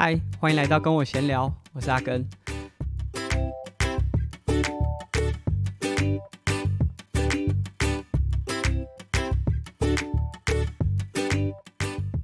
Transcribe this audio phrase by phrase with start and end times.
[0.00, 2.24] 嗨，欢迎来到跟我闲聊，我是阿根。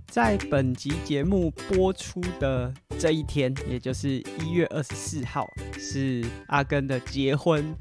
[0.06, 5.44] 在本集节目播出的这一天，也就是一月二十四号，
[5.76, 7.74] 是阿根的结婚。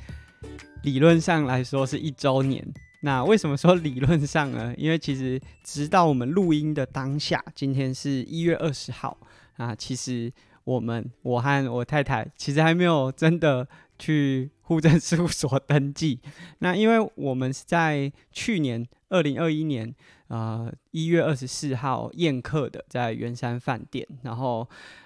[0.82, 2.68] 理论上来说是一周年。
[3.02, 4.74] 那为什么说理论上呢？
[4.76, 9.16] 因为其实直到我们录音的当下，今天是一月二十号
[9.58, 10.32] 啊，其实。
[10.66, 13.68] 我们我和我太太其实还没有真的
[14.00, 16.22] 去户政事务所登记。
[16.60, 19.94] 那因为我们是在去年二零二一年
[20.30, 24.08] 呃一月二十四号宴客的，在圆山饭店。
[24.22, 24.66] 然后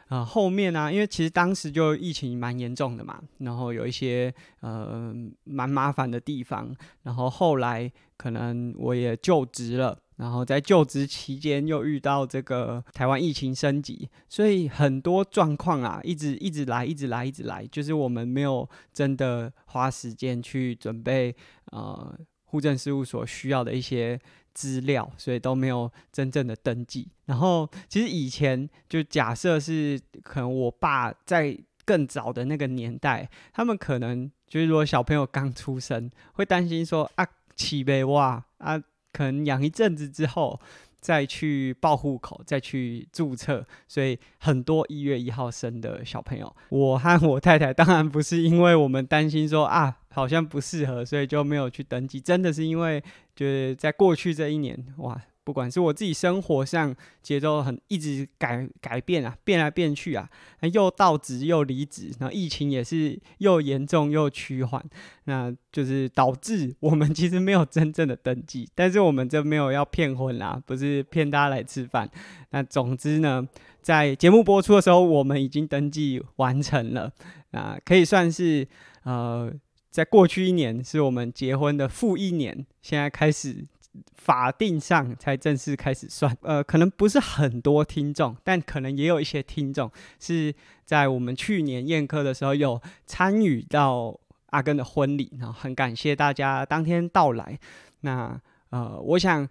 [0.10, 5.12] 呃后面呢、啊，因为其实当时就疫情蛮严重的嘛，然后有一些呃
[5.44, 6.72] 蛮麻烦的地方。
[7.02, 9.98] 然后后来可能我也就职了。
[10.18, 21.36] 然后在就职期间又遇到这个台湾疫情升级，所以很多状况啊，一直一直来，一直来，一直来，就是我们没有真的花时间去准备
[21.72, 24.20] 呃户政事务所需要的一些
[24.56, 27.08] 资料，所以都没有真正的登记。
[27.26, 38.82] 然后其实以前就假设是可能我爸在更早的那个年代，他们可能就是如果小朋友刚出生，会担心说啊起呗哇啊。
[39.18, 40.60] 可能养一阵子之后
[41.02, 53.04] 再去报户口，再去注册，所以很多一月一号生的小朋友，我和我太太当然不是因为我们担心说啊好像不适合，所以就没有去登记，真的是因为
[53.36, 55.20] 就是在过去这一年哇。
[55.48, 60.30] 不管是我自己生活上节奏很一直改改变啊，变来变去啊，
[60.74, 64.84] 又到职又离职，然后疫情也是又严重又趋缓，
[65.24, 72.12] 那就是导致我们其实没有真正的登记，但是我们这没有要骗婚啦，不是骗大家来吃饭。
[72.50, 73.48] 那总之呢，
[73.82, 77.10] 在节目播出的时候，我们已经登记完成了，
[77.52, 78.68] 啊，可以算是
[79.04, 79.50] 呃，
[79.90, 83.66] 在过去一年是我们结婚的负一年，现在开始。
[84.14, 90.54] 法定上才正式开始算，呃，可能不是很多听众，但可能也有一些听众是
[90.86, 97.60] 在我们去年宴客的时候有参与到阿根的婚礼，然后很感谢大家当天到来。
[98.02, 99.48] 那呃，我想，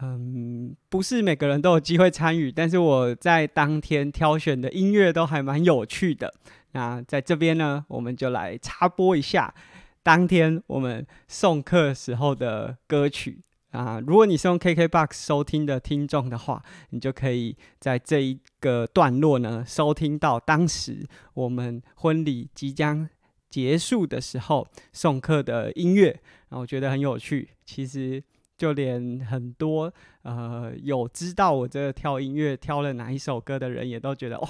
[0.00, 6.32] 嗯，不是每个人都有机会参与，但是我在当天挑选的音乐都还蛮有趣的。
[6.72, 9.54] 那在这边呢，我们就来插播一下
[10.02, 13.40] 当天我们送客时候的歌曲。
[13.72, 23.08] 啊，如果你是用 KKBOX 收听的听众的话，你就可以在这一个段落呢收听到当时我们婚礼即将
[23.50, 26.10] 结束的时候送客的音乐，
[26.48, 27.50] 然后我觉得很有趣。
[27.64, 28.22] 其实
[28.56, 34.48] 就连很多呃有知道我这个挑音乐挑了哪一首歌的人，也都觉得哇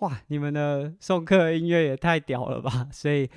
[0.00, 2.88] 哇，你们的送客音乐也太屌了吧！
[2.92, 3.28] 所以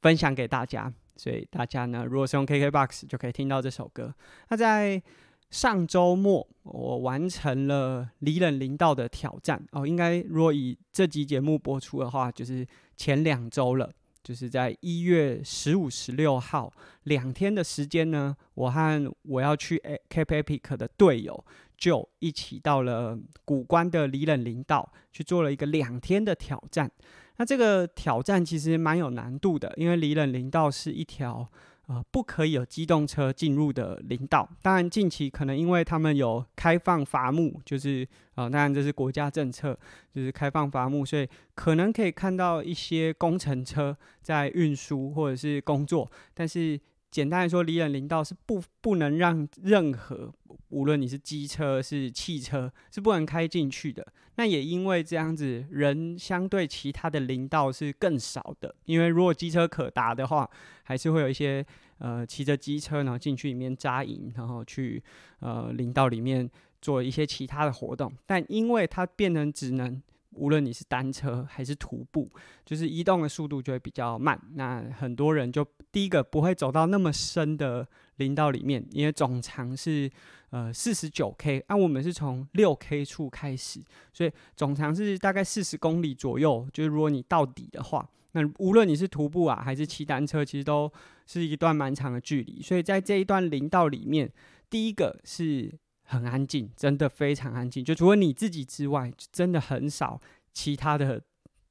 [0.00, 0.92] 分享给大家。
[1.16, 4.14] 所以大家呢，如果是用 KKBOX 就可以听到这首歌。
[4.48, 5.02] 那在
[5.48, 9.86] 上周末，我完成了离冷林道的挑战哦。
[9.86, 12.66] 应该如果以这集节目播出的话，就是
[12.96, 13.90] 前两周了，
[14.22, 16.72] 就是在一月十五、十六号
[17.04, 21.44] 两天的时间呢，我和我要去 Cape Epic 的队友
[21.78, 26.90] 就一起到了古关的离冷林道去做了一个两天的挑战。
[27.36, 31.46] 那这个挑战其实蛮有难度的，因为离冷林道是一条
[31.86, 34.48] 呃不可以有机动车进入的林道。
[34.62, 39.78] 当然近期可能因为他们有开放伐木，就是呃当然这是国家政策，
[40.12, 46.80] 就是开放伐木，所以可能可以看到一些工程车在运输或者是工作，但是。
[47.16, 50.30] 简单来说，离人林道是不不能让任何，
[50.68, 54.06] 无论你是机车是汽车，是不能开进去的。
[54.34, 58.74] 那也因为这样子，人相对其他的林道是更少的。
[58.84, 60.46] 因为如果机车可达的话，
[60.82, 61.64] 还是会有一些
[62.00, 65.02] 呃骑着机车然后进去里面扎营，然后去
[65.40, 66.46] 呃林道里面
[66.82, 68.12] 做一些其他的活动。
[68.26, 70.02] 但因为它变成只能。
[70.36, 72.28] 无论你是单车还是徒步，
[72.64, 74.40] 就是移动的速度就会比较慢。
[74.54, 77.86] 那很多人就第一个不会走到那么深的
[78.16, 80.10] 林道里面，因为总长是
[80.50, 83.80] 呃四十九 K，那我们是从六 K 处开始，
[84.12, 86.68] 所以总长是大概四十公里左右。
[86.72, 90.92] 就是如果你到底的话，那无论你是徒步啊还是骑单车，其实都
[91.26, 92.60] 是一段蛮长的距离。
[92.60, 94.30] 所以在这一段林道里面，
[94.68, 95.72] 第一个是。
[96.06, 97.84] 很安静，真的非常安静。
[97.84, 100.20] 就除了你自己之外，真的很少
[100.52, 101.20] 其他的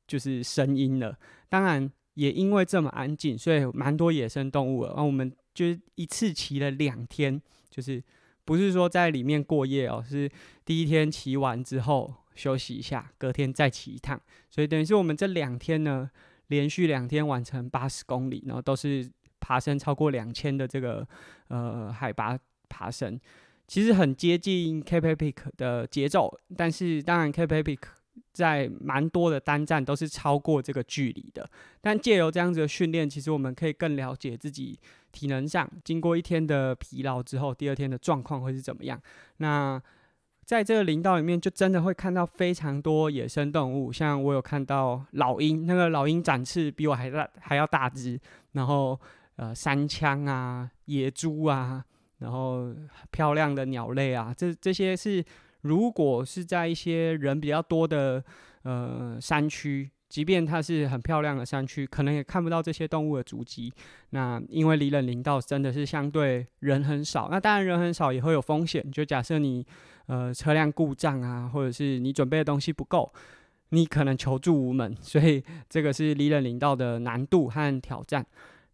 [0.07, 1.17] 就是声音了。
[1.49, 4.89] 当然，也因为这么安静，所以蛮多野生动物了。
[4.89, 5.65] 然后我们就
[5.95, 8.03] 一次骑了两天，就是
[8.43, 10.29] 不是说在里面过夜哦，是
[10.63, 14.19] 第一天骑完之后休息一下，隔天再骑一趟。
[14.49, 16.09] 所以等于是我们这两天呢，
[16.47, 19.09] 连续两天完成八十公里，然后都是
[19.39, 21.07] 爬升超过两千的这个
[21.47, 23.19] 呃海拔爬升，
[23.67, 26.33] 其实很接近 Cape Epic 的节奏。
[26.55, 27.79] 但是当然 Cape Epic
[28.31, 31.49] 在蛮多的单站都是超过这个距离的。
[31.81, 34.79] 但借由这样子的训练，其实我们可以更了解自己
[35.11, 39.01] 体能上，经过一天的疲劳之后，第二天的状况会是怎么样。
[39.37, 39.81] 那
[40.43, 48.19] 在这个林道里面，就真的会看到非常多野生动物，像我有看到老鹰，那个老鹰展翅比我还大，还要大只。
[48.51, 48.99] 然后
[49.37, 51.83] 呃，山羌啊，野猪啊，
[52.19, 52.73] 然后
[53.11, 55.23] 漂亮的鸟类啊，这这些是
[55.61, 58.23] 如果是在一些人比较多的
[58.63, 59.89] 呃山区。
[60.07, 63.73] 即便它是很漂亮的山区，可能也看不到这些动物的足迹。
[64.11, 68.89] 那因为离冷林道真的是相对人很少，那当然人很少也会有风险。
[68.91, 69.65] 就假设你
[70.05, 73.11] 呃车辆故障啊，或者是你准备的东西不够，
[73.69, 74.95] 你可能求助无门。
[75.01, 78.25] 所以这个是离冷林道的难度和挑战。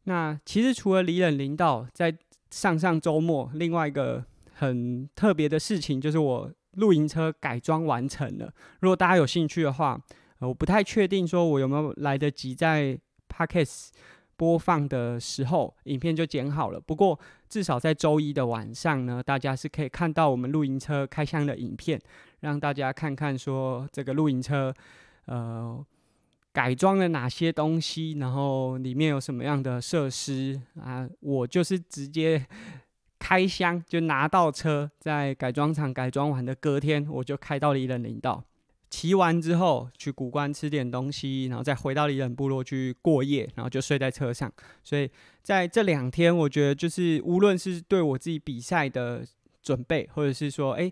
[0.04, 2.16] 那其实除了离冷林道，在
[2.52, 8.54] 上上周末，另外一个很特别的事情就是我露营车改装完成了。
[8.82, 10.00] 如果大家有兴趣的话，
[10.40, 13.90] 我不太确定说我有没有来得及在 Podcast
[14.36, 16.80] 播放的时候，影片就剪好了。
[16.80, 22.02] 不过至少在周一的晚上呢，大家是可以看到我们露营车开箱的影片，
[22.40, 24.74] 让大家看看说这个露营车
[25.26, 25.86] 呃
[26.54, 31.08] 改装了哪些东西，然后里面有什么样的设施啊。
[31.20, 32.46] 我就是直接
[33.18, 38.44] 开箱就拿到车，在改装厂改装完的隔天，我就开到了伊冷林道。
[38.90, 44.52] 骑完之后去古关吃点东西，然后再回到伊冷部落去过夜，然后就睡在车上。
[44.84, 45.10] 所以
[45.42, 49.26] 在这两天，我觉得就是无论是对我自己比赛的
[49.64, 50.92] 准备，或者是说，哎，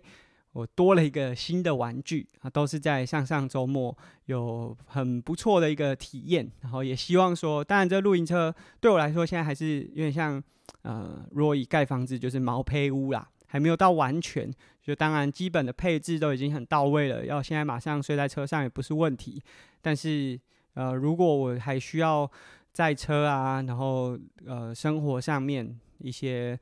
[0.52, 6.50] 我多了一个新的玩具啊，都是在上上周末有很不错的一个体验。
[6.60, 10.42] 然后也希望说，当然这露营车对我来说现在还是有点像，
[10.82, 13.28] 呃，若以盖房子就是毛坯屋啦。
[13.52, 14.48] 还没有到完全，
[14.80, 19.42] 就当然基本的配置都已经很到位了，要现在马上睡在车上也不是问题。
[19.82, 20.38] 但是，
[20.74, 22.30] 呃，如果我还需要
[22.72, 24.16] 载车啊，然后
[24.46, 26.56] 呃，生活上面一些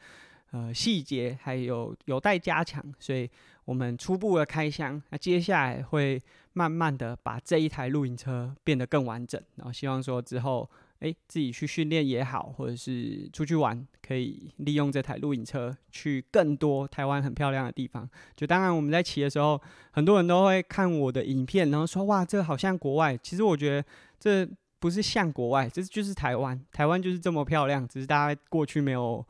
[0.52, 3.29] 呃细节还有有待加强，所以
[3.68, 6.18] 我们初步的开箱，那接下来会
[6.54, 10.68] 慢慢的把这一台露营车变得更完整，然后希望说之后。
[11.00, 18.10] 诶，自己去训练也好，或者是出去玩，可以利用这台露营车去更多台湾很漂亮的地方。
[18.34, 19.62] 就当然我们在骑的时候，
[19.92, 23.16] 很多人都会看我的影片，然后说哇，这好像国外。
[23.18, 23.88] 其实我觉得
[24.18, 24.44] 这
[24.80, 26.60] 不是像国外，这就是台湾。
[26.72, 29.24] 台湾就是这么漂亮，只是大家过去没有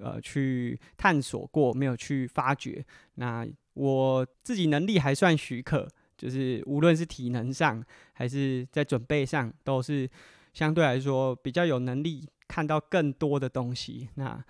[0.00, 2.82] 呃去探索过，没有去发掘。
[3.16, 10.08] 那我自己能力还算许可，就是无论是体能上还是在准备上，都是。
[10.52, 14.44] 相对来说比较有能力看到更多的东西，那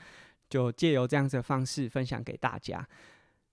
[0.48, 2.88] 就借由这样子的方式分享给大家。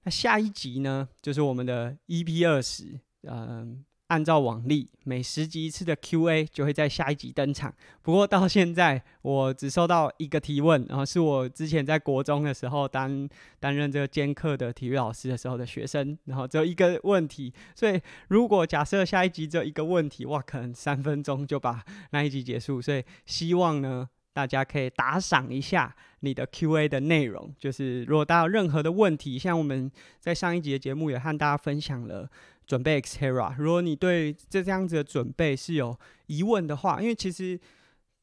[0.04, 3.84] 那下一集呢，就是我们的 EP 二十，嗯。
[4.08, 7.74] 按照往例，每十集一次的 Q&A 就会在下一集登场。
[8.02, 13.28] 不过到现在，我只收到一个提问，然后是我之前在国中的时候担
[13.60, 17.54] 担任这个兼课的体育老师的时候的学生，然后只有一个问题。
[17.76, 18.00] 所以
[18.30, 22.82] 如果假设下一集只有一个问题，哇，可能三分钟就把那一集结束。
[22.82, 27.54] 所以希望呢，大家可以打赏一下你的 Q&A 的内容。
[27.60, 32.30] 就是如果大家有任何的问题，像我们在上一集的节目也和大家分享了。
[32.68, 37.58] 准备 Xterra，如果你对这这样子的准备是有疑问的话，因为其实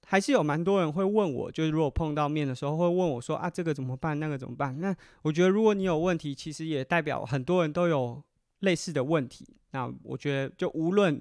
[0.07, 4.79] 还是有蛮多人会问我，就是如果碰到面的时候会问我说啊，这个怎么办，那个怎么办？
[4.79, 8.23] 那我觉得如果你有问题，其实也代表很多人都有
[8.61, 9.49] 类似的问题。
[9.71, 11.21] 那我觉得就无论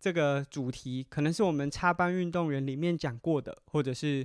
[0.00, 4.24] 这个主题可能是我们插班运动员里面讲过的，或者是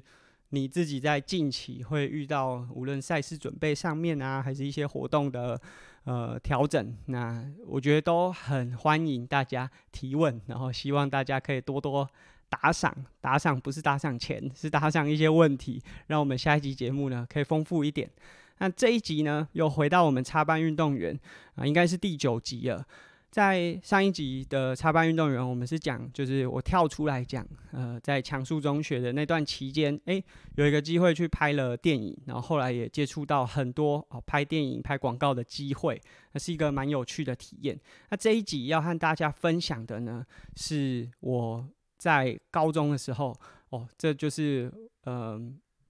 [0.50, 5.60] 你自己在近期会遇到，无论赛事准备上面啊，还是一些活动的。
[6.06, 12.08] 呃，调整，那我觉得都很欢迎大家提问，然后希望大家可以多多
[12.48, 18.08] 打赏，打赏不是打赏钱，是打赏一些问题，让我们下一集节目呢可以丰富一点。
[18.60, 21.20] 那这一集呢，又回到我们插班运动员
[21.56, 22.86] 啊，应该是第九集了。
[23.36, 30.24] 在上一集的插班运动员，我们是讲，就是我跳出来讲，呃，在强恕中学的那段期间，诶，
[30.56, 36.02] 有一个机会去拍了电影，然后后来也接触到很多哦拍电影、拍广告的机会，
[36.32, 37.78] 那是一个蛮有趣的体验。
[38.10, 40.26] 那这一集要和大家分享的呢，
[40.56, 43.38] 是我在高中的时候，
[43.72, 44.72] 哦，这就是
[45.04, 45.42] 嗯、呃，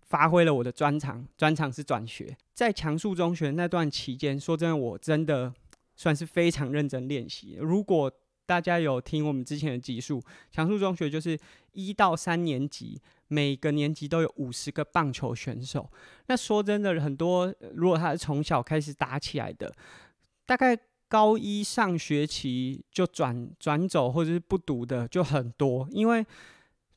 [0.02, 2.36] 发挥了我的专长，专长是转学。
[2.56, 5.54] 在强恕中学那段期间，说真的，我真的。
[5.96, 7.58] 算是非常认真练习。
[7.60, 8.12] 如果
[8.46, 10.22] 大家有听我们之前的集数，
[10.52, 11.38] 强恕中学就是
[11.72, 15.90] 一到三年级，每个年级都有五十个棒球选手。
[16.28, 19.74] 那说真的，很多如果他是从小开始打起来的，
[20.46, 25.88] 大概高一上学期就转转走或者是不读的就很多。
[25.92, 26.26] 因为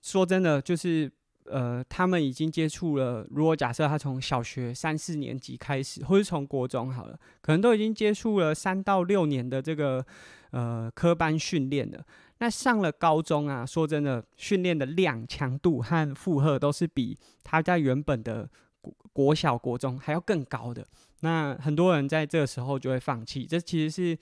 [0.02, 1.11] 说真的，就是。
[1.50, 3.26] 呃，他们已经接触了。
[3.31, 10.05] 如果假设他从小学三四年级开始，或是从国中好了，可能都已经接触了三到六年的这个
[10.50, 12.05] 呃科班训练了。
[12.38, 18.49] 那上了高中啊，说真的，训练的量、强度和负荷都是比他在原本的
[18.81, 20.87] 国国小、国中还要更高的。
[21.21, 23.45] 那很多人在这个时候就会放弃。
[23.45, 24.19] 这其实是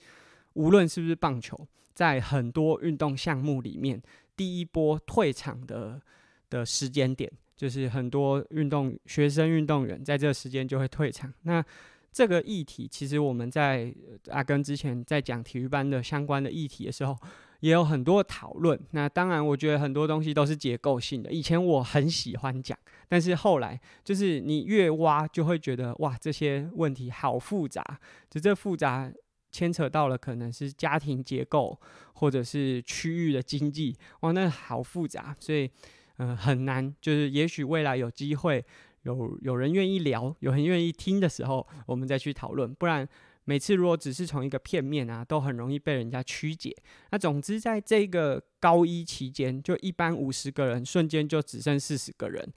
[0.53, 1.55] 无论是不是棒球，
[1.93, 4.01] 在很多运动项目里面，
[4.35, 6.01] 第一波退场的。
[6.49, 11.33] 的时间点，就是很多运动学生运动员在这个时间就会退场。
[11.43, 11.63] 那
[12.11, 13.93] 这个议题，其实我们在
[14.29, 17.15] 阿耕之前在讲体育班的相关的议题的时候，
[17.59, 18.79] 也有很多讨论。
[18.91, 21.31] 那当然，我觉得很多东西都是结构性的。
[21.31, 22.75] 以前我很喜欢讲，
[23.07, 27.83] 但是后来就是你越挖，就会觉得哇，这些问题好复杂。
[28.31, 29.11] 就这复杂
[29.51, 31.79] 牵扯到了可能是家庭结构，
[32.13, 35.69] 或者是区域的经济，哇，那好复杂，所以。
[36.17, 38.63] 嗯、很难，就是也许未来有机会，
[39.03, 42.73] 有有人愿意聊，有人愿意听的时候，我们再去讨论。
[42.73, 43.07] 不然
[43.45, 46.75] 每次如果只是从一个片面啊，都很容易被人家曲解。
[47.11, 52.53] 那总之，在这个高一期间，就一班五十个人，瞬间就只剩四十个人。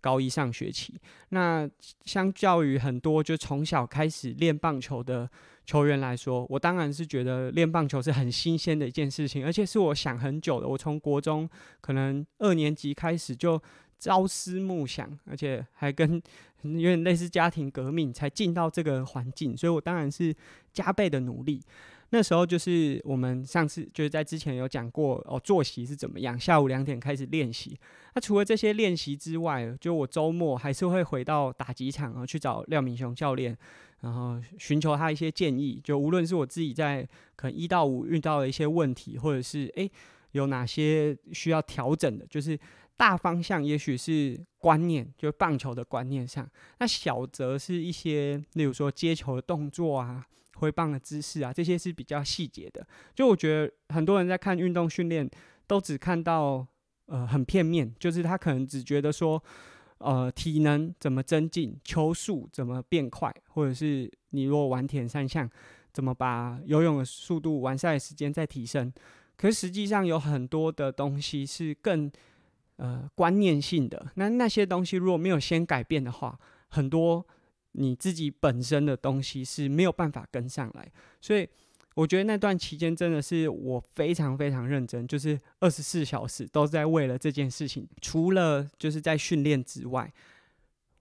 [0.00, 1.70] 高一上学期，那
[2.04, 5.30] 相较于很多就从小开始练棒球的
[5.66, 10.68] 球员来说，我当然是觉得练棒球是很新鲜的一件事情，而且是我想很久的。
[10.68, 11.48] 我从国中
[11.80, 13.60] 可能二年级开始就
[13.98, 16.22] 朝思暮想，而且还跟
[16.62, 20.34] 有点类似家庭革命才进到这个环境，所以我当然是
[20.72, 21.60] 加倍的努力。
[22.10, 27.76] 那时候就是我们上次就是在之前有讲过哦，作息是怎么样，下午两点开始练习。
[28.14, 33.58] 那除了这些练习之外，就我周末还是会回到打击场，然后去找廖明雄教练，
[34.00, 35.80] 然后寻求他一些建议。
[35.82, 39.90] 就无论是我自己在可能一到五遇到的一些问题，或者是诶
[40.32, 42.58] 有哪些需要调整的，就是
[42.96, 46.48] 大方向也许是观念，就棒球的观念上。
[46.78, 50.26] 那小则是一些，例如说接球的动作啊。
[50.60, 52.86] 挥棒的姿势啊，这些是比较细节的。
[53.14, 55.28] 就我觉得很多人在看运动训练，
[55.66, 56.66] 都只看到
[57.08, 59.44] 呃很片面，就是他可能只觉得说，
[59.98, 65.48] 呃体能怎么增进，球速怎么变快，或者是你如果玩铁三项，
[65.92, 68.92] 怎么把游泳的速度、完赛的时间再提升。
[69.36, 72.10] 可是实际上有很多的东西是更
[72.76, 74.10] 呃观念性的。
[74.14, 76.38] 那那些东西如果没有先改变的话，
[76.68, 77.26] 很多。
[77.78, 81.46] 你自己本身的东西是没有办法跟上来，所以
[81.96, 87.88] 我觉得那段期间真的是我非常非常认真，就是二十四小时都在为了这件事情。
[88.00, 90.12] 除了就是在训练之外，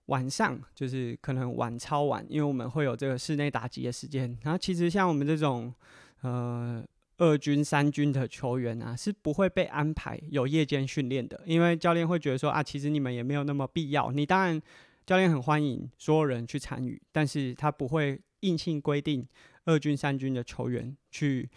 [0.06, 4.38] 晚上就是可能晚超晚，因为我们会有这个室内打击的时间。
[4.42, 5.74] 然后其实像我们这种
[6.22, 6.82] 呃
[7.18, 14.12] 二军、三军的球员啊，是不会被安排有夜间训练的，因为教练会觉得说啊，其实你们也没有那么必要。
[14.12, 14.62] 你当然。
[15.08, 19.24] 教练很欢迎所有人去参与，但是他不会硬性规定
[19.66, 21.50] 二军、三军的球员去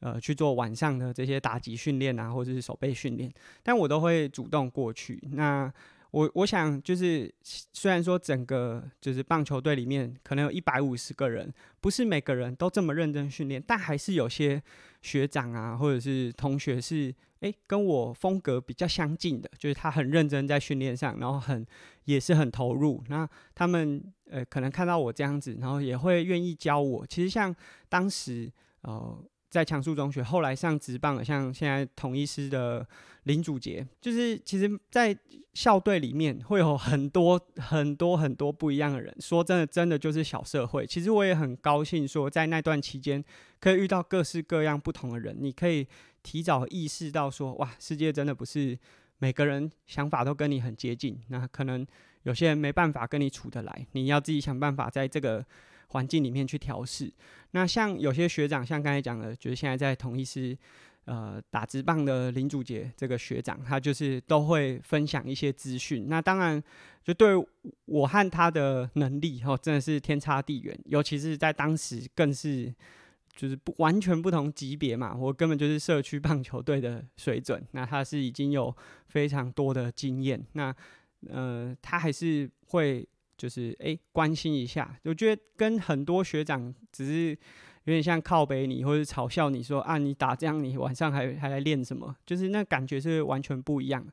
[0.00, 5.22] 呃去做晚上的这些打击训练啊，或者是守备训练，但我都会主动过去。
[5.32, 5.72] 那
[6.10, 11.50] 我我想就是，虽然说整个就是棒球队里面可能有一百五十个人，
[11.80, 14.62] 不是每个人都这么认真训练，但还是有些
[15.00, 21.66] 学长啊，或者是同学是诶、跟我风格比较相近的，就是他很认真在训练上，然后很
[22.04, 23.02] 也是很投入。
[23.08, 27.06] 那他们呃可能看到我这样子，然后也会愿意教我。
[27.06, 27.54] 其实像
[27.88, 29.24] 当时呃。
[29.52, 32.88] 在强恕中学，后来上职棒，像现在统一师的
[33.24, 35.14] 林祖杰，就是其实，在
[35.52, 39.14] 校队里面会有很多很多很多不一样的人。
[39.20, 40.86] 说真的，真的就是小社会。
[40.86, 43.22] 其实我也很高兴，说在那段期间
[43.60, 45.36] 可以遇到各式各样不同的人。
[45.38, 45.86] 你可以
[46.22, 48.78] 提早意识到说，哇，世界真的不是
[49.18, 51.20] 每个人想法都跟你很接近。
[51.28, 51.86] 那可能
[52.22, 55.44] 有些人没办法跟你处得来，你要自己想办法在这个。
[55.92, 57.12] 环境里面去调试。
[57.50, 60.56] 那像有些学长，像刚才讲的，就是现在在同一狮
[61.04, 66.06] 呃打直棒的林祖杰这个学长，他就是都会分享一些资讯。
[66.08, 66.62] 那当然，
[67.04, 67.34] 就对
[67.84, 70.74] 我和他的能力哦，真的是天差地远。
[70.86, 72.74] 尤其是在当时，更是
[73.36, 75.14] 就是不完全不同级别嘛。
[75.14, 77.62] 我根本就是社区棒球队的水准。
[77.72, 78.74] 那他是已经有
[79.08, 80.42] 非常多的经验。
[80.54, 80.74] 那
[81.28, 83.08] 呃，他还是会。
[83.34, 87.30] 就是诶、关心一下，我觉得跟很多学长只是
[87.84, 92.14] 有点像靠北你，或者嘲笑你说啊，你打这样，你晚上还还来练什么？
[92.24, 94.06] 就是那感觉是完全不一样。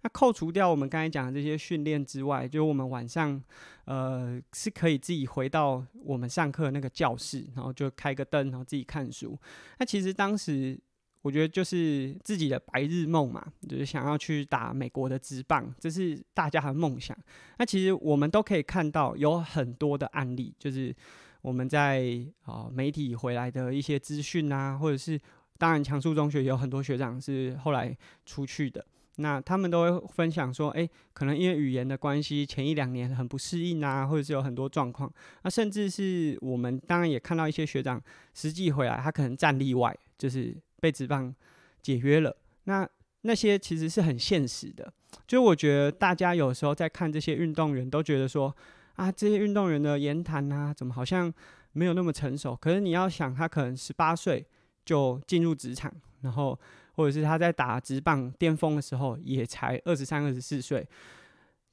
[0.00, 3.42] 那扣除掉我们刚才讲的这些训练之外，就我们晚上，
[3.84, 9.38] 呃，是可以自己回到我们上课那个教室，然后就开个灯，然后自己看书。
[9.78, 10.80] 那其实当时
[11.22, 17.16] 我觉得就是自己的白日梦嘛，就是想要去打美国的职棒，这是大家的梦想。
[17.58, 20.94] 那其实我们都可以看到有很多的案例，就是
[21.42, 25.20] 我们在啊、媒体回来的一些资讯啊，或者是
[25.58, 28.84] 当然强恕中学有很多学长是后来出去的。
[29.16, 35.12] 那他们都会分享说，诶，可能因为语言的关系，前一两年很不适应啊，或者是有很多状况。
[35.42, 41.34] 那甚至是我们当然也看到一些学长实际回来，他可能站例外，就是被职棒
[41.82, 42.34] 解约了。
[42.64, 42.88] 那
[43.22, 44.92] 那些其实是很现实的。
[45.26, 48.54] 就我觉得大家有时候在看这些运动员，都觉得说，
[48.94, 51.32] 啊，这些运动员的言谈啊，怎么好像
[51.72, 52.56] 没有那么成熟？
[52.56, 54.46] 可是你要想，他可能十八岁
[54.84, 56.58] 就进入职场，然后。
[56.96, 60.86] 或者是他在打职棒巅峰的时候，也才二十三、二十四岁。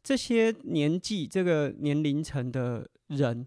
[0.02, 3.46] 这些年纪、这个年龄层的人，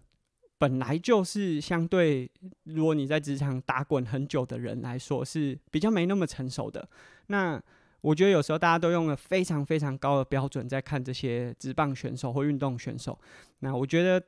[0.61, 2.29] 本来就是相对，
[2.65, 6.87] 如果你在职场打滚很久的人来说，是比较没那么成熟的。
[7.27, 7.59] 那
[8.01, 13.17] 我觉得有时候大家都用了非常非常高的标准在看这些职棒选手或运动选手。
[13.61, 14.23] 那我觉得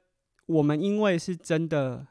[0.47, 2.07] 我们因为是真的。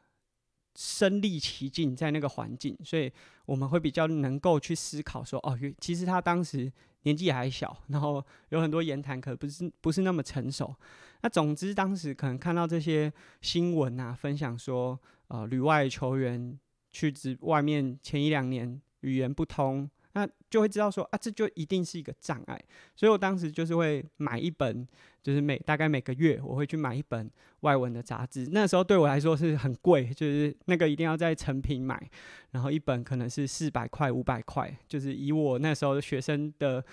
[0.75, 3.12] 身历其境在那个环境，所以
[3.45, 6.73] 我们会比较能够去思考说，哦，其实他当时
[7.03, 10.75] 年纪还小， 然后有很多言谈，可不是不是那么成熟。
[11.23, 16.59] 那总之当时可能看到这些新闻啊，分享说，呃，旅外球员
[16.91, 19.89] 去职外面前一两年语言不通。
[20.14, 22.62] 那就会知道说啊，这就一定是一个障碍，
[22.95, 24.87] 所以我当时就是会买一本，
[25.23, 28.47] 就是每大概每个月我会去买一本外文的杂志。
[28.52, 32.11] 那时候对我来说是很贵，就是那个一定要在诚品买，
[32.51, 36.85] 然后一本可能是四百块、五百块，就是以我那时候学生的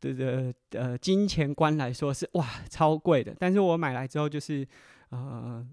[0.00, 3.34] 的的呃金钱观来说是哇超贵的。
[3.38, 4.66] 但是我买来之后就是
[5.10, 5.66] 呃。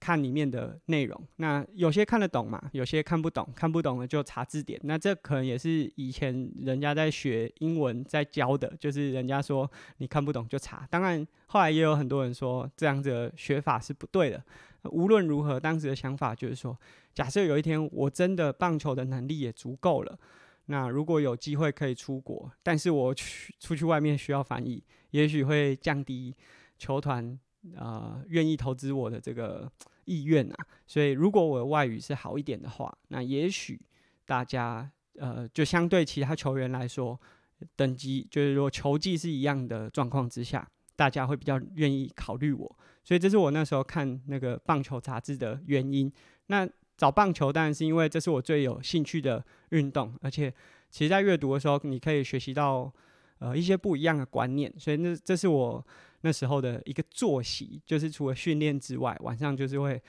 [0.00, 4.80] 看里面的内容，那有些看得懂嘛，有些看不懂，看不懂了就查字典。
[4.84, 10.86] 那这可能也是以前人家在学英文在教的，就是人家说你看不懂就查。
[10.90, 14.42] 当然，后来也有很多人说这样子的学法是不对的。
[14.84, 16.78] 无论如何，当时的想法就是说，
[17.12, 20.18] 假设有一天我真的棒球的能力也足够了，
[20.66, 26.34] 那如果有机会可以出国，但是我去出去外面需要翻译，也许会降低
[26.78, 27.38] 球团。
[27.76, 29.70] 呃，愿意投资我的这个
[30.04, 33.80] 意愿啊，所以如果我的外语是好一点的话，那也许
[34.24, 37.18] 大家呃，就相对其他球员来说，
[37.74, 42.78] 等级就是说球技是一样的状况之下，大家会比较愿意考虑我。
[43.02, 46.10] 所以这是我那时候看那个棒球杂志的原因。
[46.46, 46.66] 那
[46.96, 50.52] 找棒球当然是因为这是我最有兴趣的运动，而且
[50.90, 52.90] 其实在阅读的时候，你可以学习到
[53.40, 55.84] 呃一些不一样的观念，所以那这是我。
[56.22, 60.00] 那时候的一个作息，就是除了训练之外，晚上就是会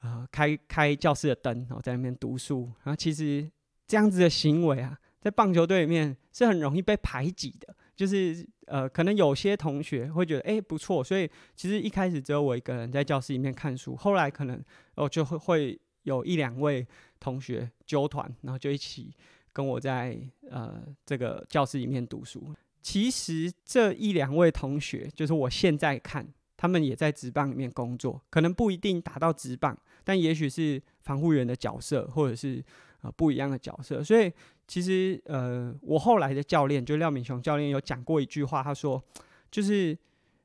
[0.00, 2.70] 呃开开教室的灯，然后在那边读书。
[2.84, 3.48] 然后其实
[3.86, 7.74] 这样子的行为啊，在棒球队里面是很容易被排挤的。
[7.94, 14.62] 就是呃，可能有些同学会觉得哎、不错，所以其实一开始只有我一个人在教室里面看书，后来可能
[14.96, 16.86] 哦就会会有一两位
[17.18, 19.14] 同学揪团，然后就一起
[19.50, 22.54] 跟我在呃这个教室里面读书。
[22.86, 26.24] 其实这一两位同学，就是我现在看，
[26.56, 32.64] 他们也在职棒里面工作，可能不一定打到职棒，但也许是防护员的角色，或者是
[33.00, 34.04] 呃不一样的角色。
[34.04, 34.32] 所以
[34.68, 39.02] 其实呃，我后来的教练，就廖敏雄教练有讲过一句话，他说，
[39.50, 39.98] 就是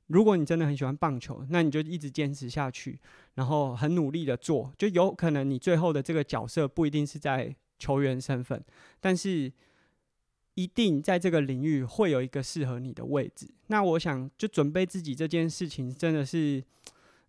[0.08, 3.00] 如果你真的很喜欢棒球，那你就一直坚持下去，
[3.36, 8.66] 然后很努力的做，就有可能你最后的这个角色不一定是在球员身份，
[9.00, 9.54] 但是。
[10.56, 13.50] 一定在这个领域会有一个适合你的位置。
[13.68, 16.62] 那我想，就准备自己这件事情，真的是，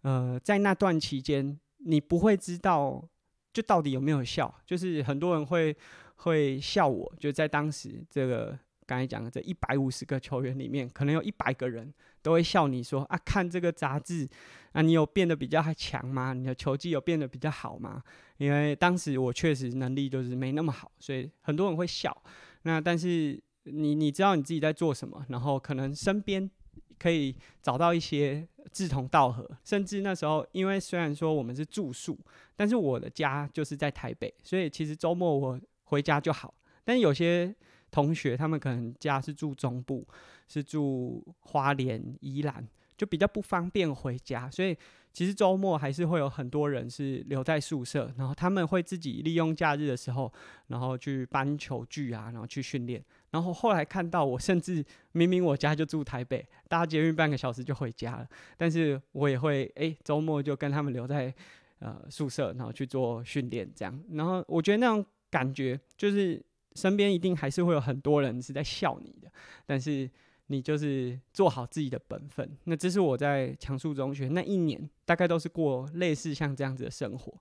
[0.02, 3.08] 呃，在那段期间，你不会知道，
[3.52, 4.52] 就到底有没有效。
[4.66, 5.76] 就是很多人会
[6.16, 14.28] 会笑我，就在当时这个刚才讲的这一百五十个球员里面，可能有一百个人都会笑你说啊，看这个杂志
[14.72, 16.32] 啊，你有变得比较强吗？
[16.32, 18.02] 你的球技有变得比较好吗？
[18.38, 22.16] 因为当时我确实能力就是没那么好，所以很多人会笑。
[22.62, 26.50] 那但是你你知道你自己在做什么，然后可能身边
[26.98, 32.18] 可以找到一些志同道合，甚至那时候因为虽然说我们是住宿，
[32.56, 36.54] 但是我的家就是在台北，所以其实周末我回家就好。
[36.84, 37.54] 但有些
[37.90, 40.06] 同学他们可能家是住中部，
[40.48, 44.76] 是住花莲、宜兰，就比较不方便回家，所以
[45.12, 50.32] 其实周末还是会有很多人是留在宿舍，然后他们会自己利用假日的时候，
[50.68, 53.04] 然后去搬球具啊，然后去训练。
[53.30, 61.34] 然后后来看到我，甚至明明我家就住台北，搭捷运半个小时就回家了，但是我也会诶周末就跟他们留在
[61.78, 64.02] 呃宿舍，然后去做训练这样。
[64.12, 66.42] 然后我觉得那种感觉就是
[66.74, 69.30] 身边一定还是会有很多人是在笑你的，
[69.66, 70.10] 但是。
[70.52, 72.46] 你就是做好自己的本分。
[72.64, 77.32] 那这是我在强恕中学那一年，大概都是过类似像这样子的生活。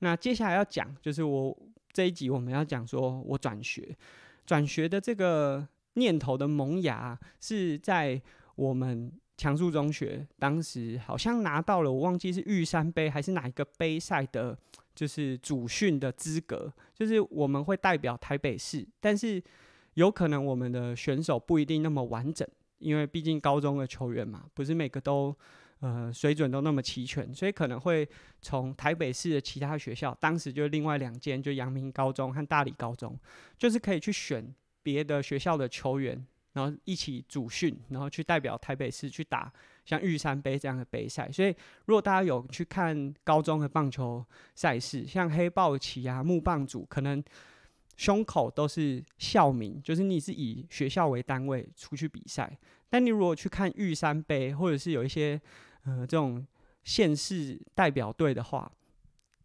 [0.00, 1.56] 那接下来要讲，就是我
[1.92, 3.96] 这一集我们要讲说我转学，
[4.44, 8.20] 转学的这个念头的萌芽，是在
[8.56, 14.58] 我们强恕中学当时好像拿到了，我忘记是玉山杯还是哪一个杯赛的，
[14.94, 19.40] 就是主训的资格，就是我们会代表台北市，但是。
[19.98, 22.46] 有可能我们的选手不一定那么完整，
[22.78, 25.36] 因为毕竟高中的球员嘛，不是每个都
[25.80, 28.08] 呃水准都那么齐全，所以可能会
[28.40, 33.18] 从台北市的其他学校，当时就另外两间，就阳明高中和大理高中，
[33.56, 39.52] 就是可以去选别的学校的球员，然后一起组训，然后去代表台北市去打
[39.84, 41.28] 像玉山杯这样的杯赛。
[41.32, 41.52] 所以
[41.86, 47.20] 如果大家有去看高中的棒球赛事，像黑豹旗啊、木棒组，可能。
[47.98, 52.56] 胸口都是校名，就是你是以学校为单位出去比赛。
[52.88, 55.38] 但你如果去看玉山杯，或者是有一些
[55.82, 56.46] 呃这种
[56.84, 58.70] 县市代表队的话，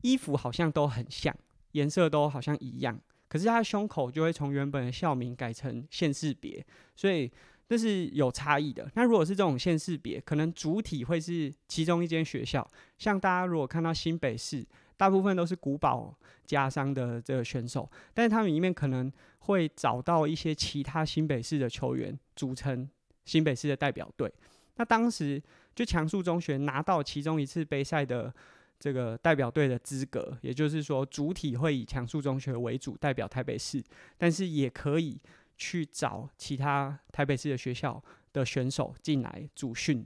[0.04, 1.36] 衣服好像都很像，
[1.72, 2.98] 颜色都好像一样。
[3.28, 6.63] 可是他胸口就会从原本的校名改成县市别，
[6.96, 7.32] 所以
[7.68, 8.88] 这是有差异的。
[8.94, 14.63] 那如果是这种县市别，可能主体会是其中一间学校，像大家如果看到新北市。
[14.97, 22.89] 大部分都是古堡家商的这个选手，但是他们里面可能会找到一些其他新北市的球员组成
[23.25, 24.32] 新北市的代表队。
[24.75, 25.41] 那当时
[25.75, 28.34] 就强恕中学拿到其中一次杯赛的
[28.79, 33.84] 这个代表队的资格，也就是说主体会以强恕中学为主代表台北市，
[34.17, 35.19] 但是也可以
[35.58, 38.03] 去找其他台北市的学校
[38.34, 40.06] 的选手进来组训。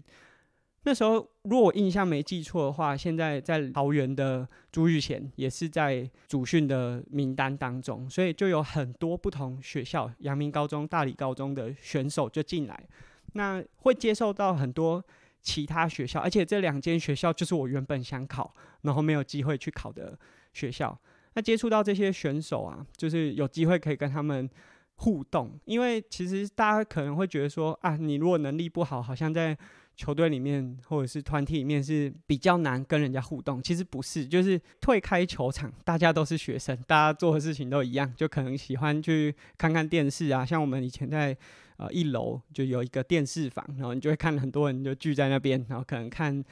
[0.87, 12.87] 那时候，如果我印象没记错的话，现在在桃园的朱玉贤也是在主训的名单当中，所以就有很多不同学校，阳明高中、大理高中的选手就进来。
[13.33, 15.03] 那会接受到很多
[15.41, 20.17] 其他学校，而且这两间学校就是我原本想考，然后没有机会去考的
[20.53, 20.97] 学校。
[21.33, 24.49] 那接触到这些选手啊，就是有机会可以跟他们
[24.95, 29.57] 互动，因为其实大家可能会觉得说啊，你如果能力不好，好像在。
[29.97, 40.45] 球队里面或者是团体里面是比较难跟人家互动，其实不是，就是退开球场，大家都是学生，大家做的事情都一样，就可能喜欢去看看电视啊。
[40.45, 41.35] 像我们以前在
[41.77, 46.45] 呃一楼就有一个电视房，然后你就会看很多人就聚在那边，然后可能看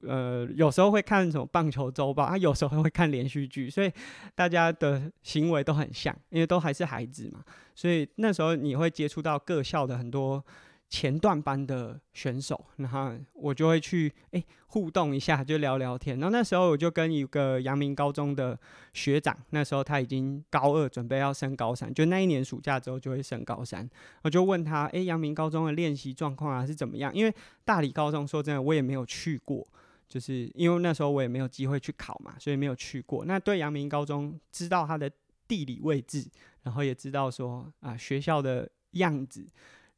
[0.00, 3.92] 呃有时候会看什么棒球周报，啊有时候会看连续剧，所以
[4.34, 10.44] 大家的行为都很像，因为都还是孩子嘛，所以那时候你会接触到各校的很多。
[10.90, 16.18] 前段班的选手，然后我就会去诶、互动一下，就聊聊天。
[16.18, 18.58] 然后那时候我就跟一个阳明高中的
[18.92, 23.88] 学长，那时候他已经高二，准备要升高三，就那一年暑假之后就会升高三。
[24.22, 27.14] 我就问他，诶、阳明高中的练习状况啊是怎么样？
[27.14, 27.32] 因为
[27.64, 29.64] 大理高中说真的，我也没有去过，
[30.08, 33.24] 就是因为那时候我也没有机会去考嘛，所以没有去过。
[33.24, 35.08] 那对阳明高中知道它的
[35.46, 36.28] 地理位置，
[36.64, 39.46] 然后也知道说啊学校的样子。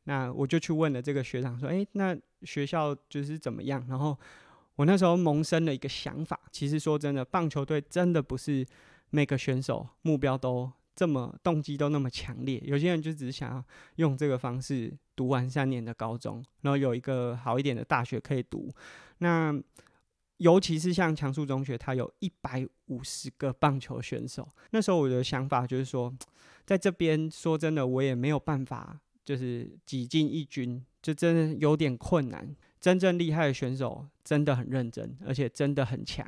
[0.05, 4.19] 那我就去问了这个学长说：“诶，那学校就是怎么样？”然后
[4.77, 6.39] 我那时候萌生了一个想法。
[6.51, 8.67] 其实说真的，棒球队真的不是
[9.11, 12.61] 每个选手目标都这么动机都那么强烈。
[12.65, 13.65] 有些人就只是想要
[13.97, 18.73] 用这个方式读完三年的高中，然后有一个好一点的大学可以读。
[19.19, 19.55] 那
[20.39, 24.49] 尤其是像强恕中学，它有一百五十个棒球选手。
[24.71, 26.13] 那时候我的想法就是说，
[26.67, 28.99] 在这边说真的，我也没有办法。
[29.25, 32.55] 就是挤进一军，就真的有点困难。
[32.81, 36.27] 真正厉害的选手真的很认真，而且真的很强。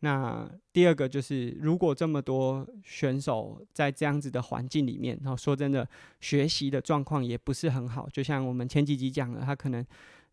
[0.00, 5.88] 那第二个就是，如果这么多选手在这样子的环境里面，然后说真的，
[6.20, 8.08] 学习的状况也不是很好。
[8.12, 9.84] 就像我们前几集讲的，他可能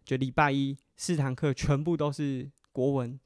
[0.03, 3.19] 就礼拜一四堂课全部都是国文，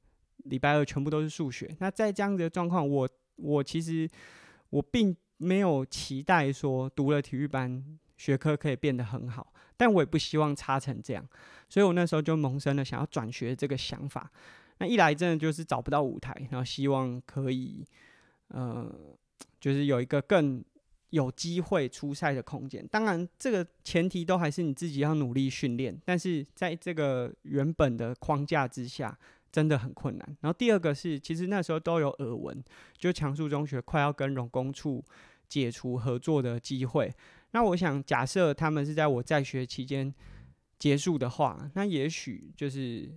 [0.45, 1.75] 礼拜二全部都是数学。
[1.79, 4.09] 那在这样子的状况，我我其实
[4.69, 7.83] 我并没有期待说读了体育班。
[8.19, 11.25] 学科可以变得很好，但我也不希望差成这样，
[11.69, 14.29] 所以我那时候就萌生了想要转学这个想法。
[14.79, 17.85] 那一来真的就是找不到舞台，然后希望可以，
[18.49, 18.93] 呃，
[19.59, 20.63] 就是有一个更
[21.11, 22.85] 有机会出赛的空间。
[22.87, 25.97] 当然，这个前提都还是你自己要努力训练。
[26.05, 29.17] 但是在这个原本的框架之下，
[29.51, 30.37] 真的很困难。
[30.41, 32.63] 然后第二个是，其实那时候都有耳闻，
[32.97, 35.03] 就强恕中学快要跟荣工处
[35.47, 37.13] 解除合作的机会。
[37.51, 40.13] 那我想，假设他们是在我在学期间
[40.77, 43.11] 结束的话，那也许就是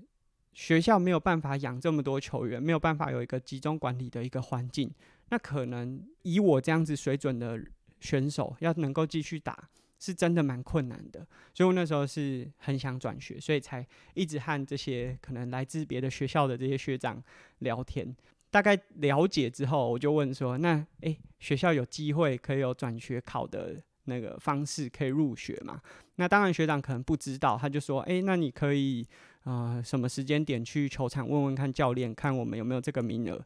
[0.52, 4.90] 学校没有办法养这么多球员，没有办法有一个集中管理的一个环境。
[5.28, 7.58] 那可能以我这样子水准的
[8.00, 9.68] 选手，要能够继续打，
[9.98, 11.26] 是真的蛮困难的。
[11.54, 17.22] 所以我那时候是很想转学，所以才一直和这些可能来自别的学校的这些学长
[17.60, 18.14] 聊天。
[18.50, 25.80] 大概了解之后，我就问说：“那诶、学校有机会可以有转学考的那个方式可以入学嘛？”
[26.16, 29.06] 那当然学长可能不知道，他就说：“诶、那你可以
[29.44, 33.44] 呃什么时间点去球场问问看教练，看我们有没有这个名额。”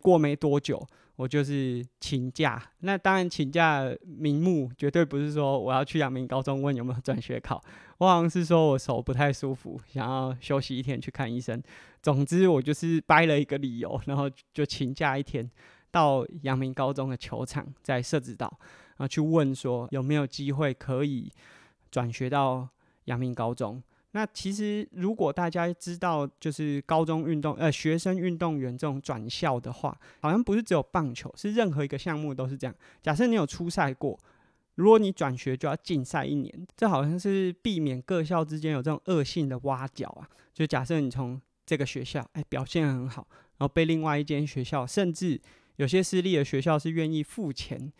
[0.00, 0.80] 过没多久，
[1.16, 2.70] 我就是请假。
[2.80, 7.60] 那当然请假名目绝对不是说我要去阳明高中问有没有转学考，
[7.98, 11.60] 我好像是说我手不太舒服，想要休息一天去看医生。
[12.00, 15.50] 总之我就是掰了一个理由，然后就请假一天，
[15.90, 18.56] 到阳明高中的球场在设置岛，
[18.98, 21.32] 啊去问说有没有机会可以
[21.90, 22.68] 转学到
[23.06, 23.82] 阳明高中。
[24.12, 32.74] 那其实，如果大家知道，就是高中运动呃学生运动员这种转校的话，好像不是只有棒球，是任何一个项目都是这样。
[33.02, 34.18] 假设你有初赛过，
[34.76, 40.26] 如果你转学就要禁赛一年，这好像是避免各校之间有这种恶性的挖角啊。
[40.54, 45.38] 就假设你从这个学校哎表现很好，然后被另外一间学校，甚至
[45.76, 47.92] 有些私立的学校是愿意付钱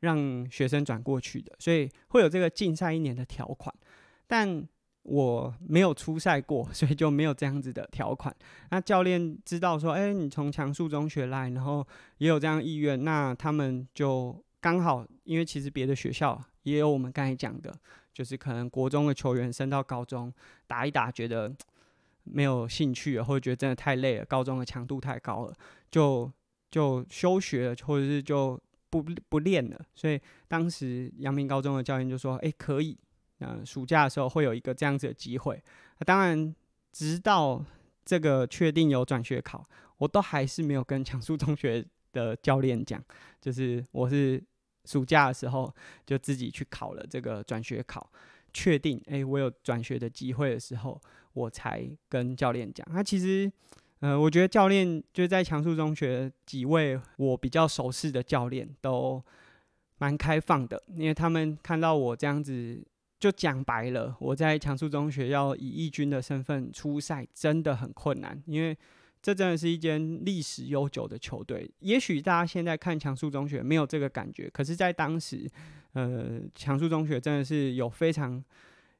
[0.00, 3.74] 让学生转过去的，所以会有这个禁赛一年的条款，
[4.26, 4.66] 但。
[5.08, 8.34] 我没有出赛过，所以就没有这样子的条款。
[8.72, 11.86] 那教练知道说，哎、你从强恕中学来，然后
[12.18, 17.72] 也有这样意愿，那他们就刚好，因为其实别的学校也有我们刚才讲的，
[18.12, 20.34] 就是可能国中的球员升到高中
[20.66, 21.54] 打一打，觉得
[22.24, 25.54] 没有兴趣，或者觉得真的太累了，高中的强度太高了，
[25.88, 26.28] 就
[26.68, 29.80] 就休学了，或者是就不不练了。
[29.94, 32.98] 所以当时阳明高中的教练就说，哎、可以。
[33.40, 35.62] 嗯，暑假的时候会有一个这样子的机会。
[35.96, 36.56] 啊，当然，
[36.90, 37.62] 直到
[38.02, 39.62] 这个确定有转学考，
[39.98, 42.98] 我都还是没有跟强恕中学的教练讲。
[43.38, 44.42] 就是我是
[44.86, 45.70] 暑假的时候
[46.06, 48.10] 就自己去考了这个转学考，
[48.54, 50.98] 确定哎、我有转学的机会的时候，
[51.34, 52.88] 我才跟教练讲。
[52.90, 53.52] 那其实，
[54.06, 59.20] 呃，我觉得教练就在强恕中学几位我比较熟悉的教练都
[59.98, 62.86] 蛮开放的，因为他们看到我这样子。
[63.18, 68.76] 就讲白了，我在强恕中学要以一军的身份出赛，真的很困难，因为
[69.22, 71.68] 这真的是一间历史悠久的球队。
[71.78, 75.50] 也许大家现在看强恕中学没有这个感觉，可是，在当时，
[75.94, 78.44] 呃，强恕中学真的是有非常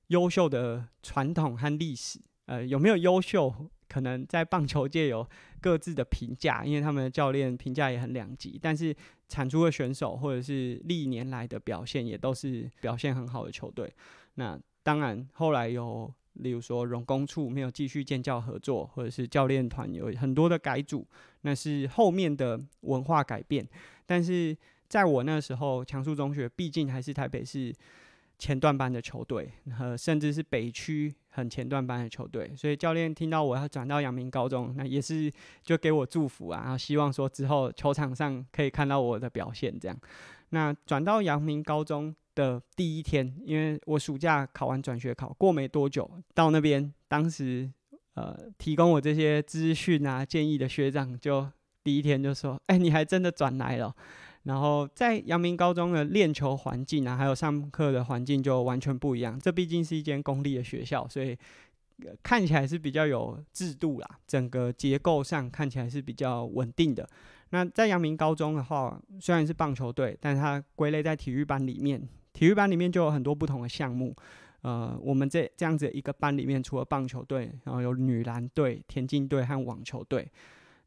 [0.06, 2.18] 优秀的传统和历史。
[2.46, 3.54] 呃，有没有优秀？
[3.88, 5.26] 可能在棒球界有
[5.60, 8.58] 各自的评价，因为他们的教练评价也很两极。
[8.60, 8.94] 但是
[9.28, 13.92] 产出的选手或者是历年来的表现，也都是表现很好的球队。
[14.34, 21.06] 那当然，后来有例如说荣工处没有继续建教合作，或者是教练团有很多的改组，
[21.40, 23.66] 那是后面的文化改变。
[24.04, 24.56] 但是
[24.88, 27.74] 在我那时候，强恕中学毕竟还是台北市
[28.38, 39.98] 前段班的球队，和甚至是北区很前段班的球队，所以教练听到我要转到阳明高中，那也是就给我祝福啊，然后希望说之后球场上可以看到我的表现这样。
[40.50, 47.70] 那转到阳明高中的第一天，因为我暑假考完转学考过没多久，到那边当时
[48.14, 51.48] 呃提供我这些资讯啊建议的学长就
[51.82, 53.94] 第一天就说：“哎，你还真的转来了。”
[54.46, 59.36] 然后在阳明高中的练球环境啊，还有上课的环境就完全不一样。
[59.38, 61.36] 这毕竟是一间公立的学校，所以
[62.22, 64.08] 看起来是比较有制度啦。
[64.24, 67.08] 整个结构上看起来是比较稳定的。
[67.50, 72.00] 那在阳明高中的话，虽然是棒球队，但它归类在体育班里面。
[72.32, 74.14] 体育班里面就有很多不同的项目。
[74.62, 80.30] 呃，我们这这样子一个班里面，除了棒球队，然后有女篮队、田径队和网球队。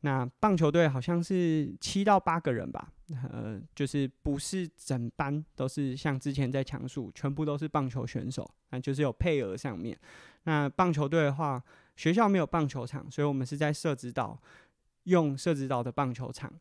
[0.01, 2.91] 那棒球队好像是七到八个人吧，
[3.31, 9.97] 呃，就是不是整班都是像之前在强数，全部都是棒球选手，那就是有配额上面。
[10.43, 11.61] 那棒球队的话，
[11.95, 14.41] 学校没有棒球场，所以我们是在社子岛
[15.03, 16.51] 用社子岛的棒球场。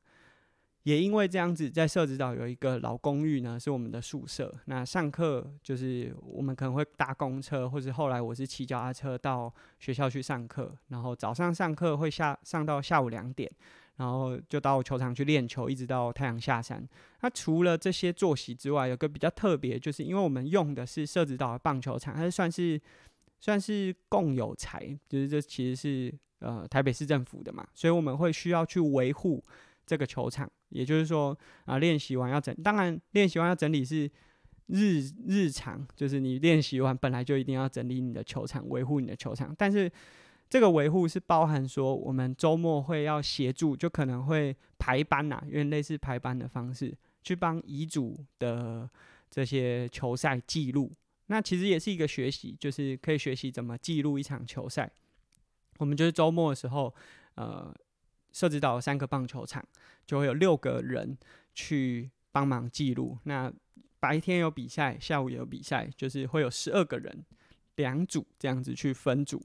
[0.85, 4.55] 也因为这样子，在社子岛有一个老公寓呢，是我们的宿舍。
[4.67, 10.75] 那上课就是我们可能会搭公车，或者后来我是骑脚踏车到学校去上课。
[10.89, 13.51] 然后早上上课会下上到下午两点，
[13.97, 16.89] 然后就到球场去练球，一直到太阳下山。
[17.21, 22.81] 那除了这些作息之外，有个比较特别，就是因为我们用的是社子岛的棒球场，它是算是
[23.41, 29.45] 算是共有财，就是这其实是呃台北市政府的嘛，所以我们会需要去维护
[29.89, 30.49] 这个球场。
[30.69, 34.09] 也就是说啊，练习完要整，当然练习完要整理是
[34.67, 39.91] 日日常，就是你练习完本来就一定要整理你的球场，维护你的球场，但是。
[40.51, 46.91] 这个维护是包含说，我们周末会要协助，就可能会排班呐、啊，因为类似排班的方式，
[47.23, 48.89] 去帮乙组的
[49.31, 50.91] 这些球赛记录。
[51.27, 54.91] 那其实也是一个学习，就是可以学习怎么记录一场球赛。
[55.77, 56.95] 我们就是周末的时候，
[57.35, 57.71] 呃，
[58.39, 59.67] 设置到三个棒球场
[60.07, 61.19] 就会有六个人
[61.57, 63.19] 去帮忙记录。
[63.25, 63.53] 那
[63.99, 67.25] 白天有比赛，下午也有比赛，就是会有十二个人，
[67.75, 69.45] 两组这样子去分组。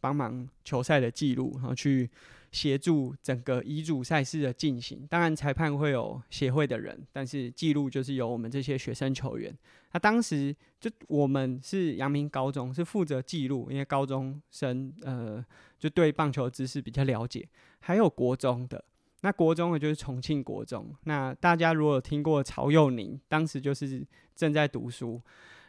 [0.00, 2.08] 帮忙球赛的记录，然后去
[2.50, 5.06] 协助整个乙组赛事的进行。
[5.08, 9.56] 当然，裁判会有协会的人，但是记录就是由我们这些学生球员。
[9.92, 15.44] 那当时就我们是阳明高中，是负责记录，因为高中生呃
[15.78, 17.46] 就对棒球知识比较了解。
[17.80, 18.84] 还有国中的，
[19.20, 20.94] 那国中的就是重庆国中。
[21.04, 25.20] 那大家如果有听过曹佑宁，当时就是正在读书。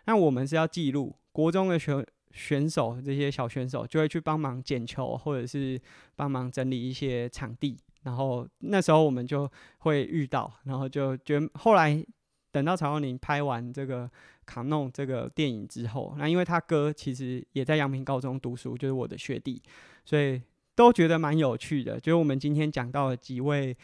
[0.06, 2.04] 那我们是要记录国中的学。
[2.34, 5.80] 选手这些小选手就会去帮忙捡球，或者是
[6.16, 7.78] 帮忙整理一些场地。
[8.04, 12.04] 然后那时候我们就会遇到，然后就觉得后来
[12.52, 14.06] 等到曹佑宁拍完这个
[14.46, 19.62] 《卡弄》这个电影之后，那因为他哥其实也在阳明高中读书，就是我的学弟，
[20.04, 20.42] 所以
[20.76, 22.00] 都觉得蛮有趣的。
[22.00, 23.78] 就是我们今天讲到的几位，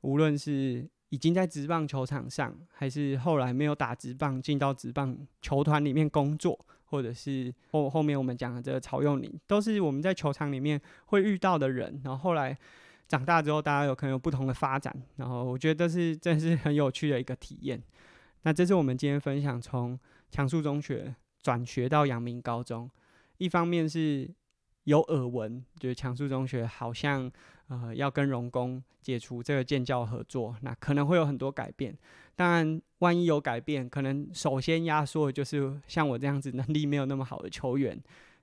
[0.00, 6.58] 无论是已经在职棒球场上，还是后来没有打职棒进到职棒球团里面工作。
[6.90, 12.00] 或者是后后面我们讲的这个曹佑宁，都是我们在球场里面会遇到的人。
[12.04, 12.56] 然后后来
[13.08, 14.94] 长大之后，大家有可能有不同的发展。
[15.16, 17.80] 然后我觉得这是真是很有趣的一个体验。
[18.42, 19.98] 那这是我们今天分享从
[20.30, 22.90] 强恕中学转学到阳明高中，
[23.38, 24.28] 一方面是
[24.84, 27.30] 有耳闻，就是强恕中学好像
[27.70, 31.96] 呃要跟荣工解除这个建教合作，那可能会有很多改变。
[32.36, 37.98] 当然，万一有改变，可能首先压缩的就是像我这样子能力没有那么好的球员，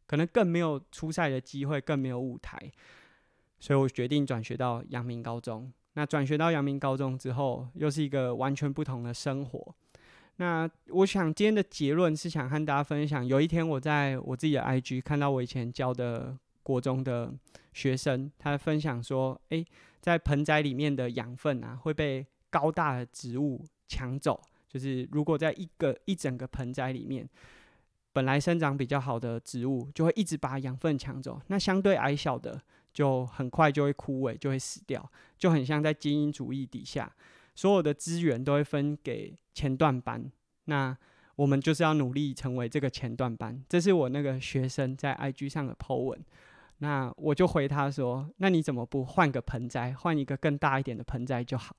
[0.05, 2.59] 可能更没有出赛的机会，更没有舞台，
[3.59, 5.71] 所以我决定转学到阳明高中。
[5.93, 9.75] 那转学到阳明高中之后，又是一个完全不同的生活。
[10.35, 17.33] 那我想今天的结论是想和大家分享，有一天我在我自己的 IG 看到我以前教的国中的
[17.77, 19.63] 学生，他分享说，诶，
[20.01, 27.29] 在盆栽里面的养分啊会被高大的植物抢走，就是如果在一个一整个盆栽里面，
[28.13, 31.39] 本来生长比较好的植物，就会一直把养分抢走。
[31.49, 32.59] 那相对矮小的，
[32.91, 37.15] 就很快就会枯萎，就会死掉，就很像在精英主义底下，
[37.53, 40.31] 所有的资源都会分给前段班。
[40.65, 40.97] 那
[41.35, 43.63] 我们就是要努力成为这个前段班。
[43.69, 46.19] 这是我那个学生在 IG 上的 po 文。
[46.79, 51.75] 那我就回他说：“那你怎么不换个盆栽，换一个更大一点的盆栽就好？”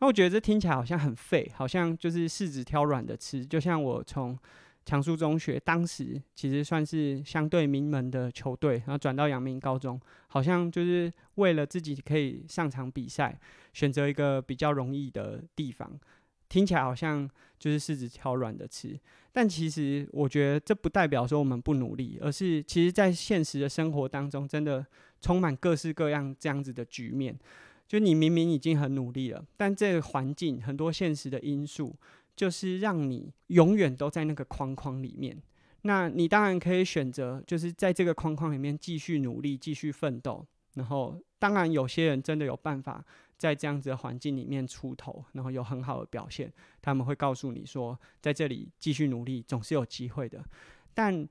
[0.00, 3.44] 那我觉得这听起来好像很废，好像就是柿子挑软的吃。
[3.46, 4.38] 就像我从
[4.84, 13.38] 强恕中学当时其实算是相对名门的球队，然后转到阳明高中，好像就是为了自己可以上场比赛，
[13.72, 15.98] 选择一个比较容易的地方。
[16.52, 17.26] 听起来好像
[17.58, 18.94] 就是柿子挑软的吃，
[19.32, 24.84] 但其实我觉得这不代表说我们不努力，而是其实在现实的生活当中，真的
[25.18, 27.34] 充满各式各样这样子的局面。
[27.88, 31.96] 就你明明已经很努力了，但这个环境很多现实的因素，
[32.36, 35.34] 就是让你永远都在那个框框里面。
[35.84, 40.46] 那你当然可以选择，就是在这个框框里面继续努力、继续奋斗。
[40.74, 43.02] 然后，当然有些人真的有办法。
[43.42, 50.44] 在这样子的环境里面出头，然后有很好的表现，他们会告诉你说，在这里继续努力总是有机会的。
[50.94, 51.28] 但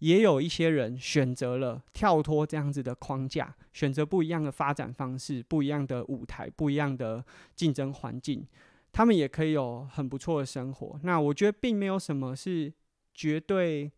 [0.00, 8.44] 也有一些人选择了跳脱这样子的框架，选择不一样的发展方式、不一样的舞台、不一样的竞争环境，
[8.90, 10.98] 他们也可以有很不错的生活。
[11.04, 12.72] 那我觉得并没有什么是
[13.14, 13.92] 绝对。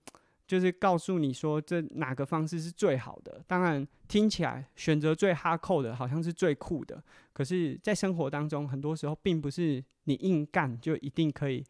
[0.46, 3.42] 就是告诉你说，这哪个方式是最好的？
[3.46, 7.02] 当然，听起来选择最哈扣的，好像是最酷的。
[7.32, 11.64] 可是，在生活当中，很多时候并不是你硬干就一定可以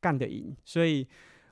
[0.00, 0.54] 干得赢。
[0.64, 1.06] 所以，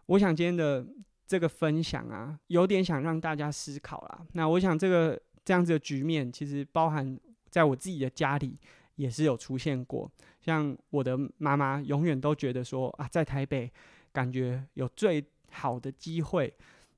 [0.06, 0.86] 我想今天的
[1.26, 4.26] 这个分享啊，有点想让大家思考啦。
[4.34, 7.18] 那我想，这个这样子的局面，其实包含
[7.48, 8.58] 在我自己的家里
[8.96, 10.10] 也是有出现过。
[10.42, 13.72] 像我的妈妈，永远都觉得说啊，在台北
[14.12, 16.52] 感觉有最好的机会，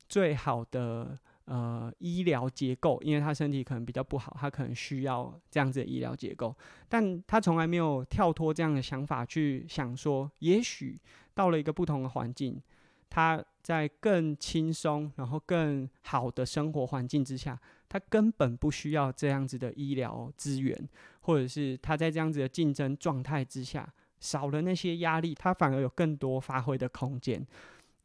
[0.09, 6.55] 最好的呃医疗结构，因为他身体可能比较不好，他可能需要这样子的医疗结构，
[6.89, 11.01] 但他从来没有跳脱这样的想法去想说，也许
[11.35, 12.61] 到了一个不同的环境，
[13.09, 20.89] 他在更轻松，然后更好的生活环境之下，他根本不需要这样子的医疗资源，
[21.21, 23.87] 或者是他在这样子的竞争状态之下，
[24.21, 27.47] 少了那些压力，他反而有更多发挥的空间。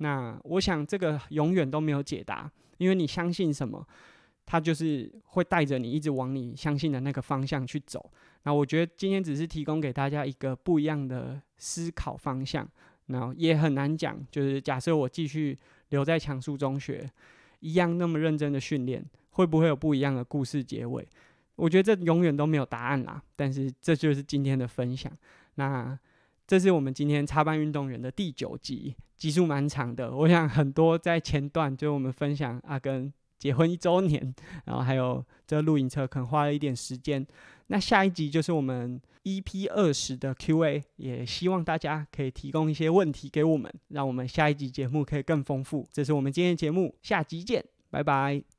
[0.03, 3.87] 那我想这个永远都没有解答，因为你相信什么，
[4.45, 8.11] 他就是会带着你一直往你相信的那个方向去走。
[8.43, 12.67] 那我觉得今天只是提供给大家一个不一样的思考方向。
[13.05, 15.57] 那也很难讲，就是假设我继续
[15.91, 17.09] 留在强恕中学，
[17.61, 21.07] 一样那么认真的训练，会不会有不一样的故事结尾？
[21.55, 23.23] 我觉得这永远都没有答案啦。
[23.37, 25.09] 但是这就是今天的分享。
[25.55, 25.97] 那。
[26.45, 30.15] 这是我们今天插班运动员的第九集，集数蛮长的。
[30.15, 34.33] 我想很多在前段就是我们分享阿根结婚一周年，
[34.65, 37.25] 然后还有这露营车可能花了一点时间。
[37.67, 45.87] 那下一集就是我们 EP 二十的 Q&A，也希望大家可以提供一些问题给我们，让我们下一集节目可以更丰富。
[45.91, 48.52] 这是我们今天的节目，下集见，拜拜。